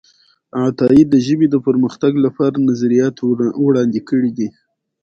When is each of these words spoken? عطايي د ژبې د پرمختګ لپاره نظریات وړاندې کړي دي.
عطايي 0.63 1.01
د 1.09 1.15
ژبې 1.25 1.47
د 1.51 1.55
پرمختګ 1.67 2.11
لپاره 2.25 2.65
نظریات 2.69 3.15
وړاندې 3.65 3.99
کړي 4.09 4.31
دي. 4.37 4.47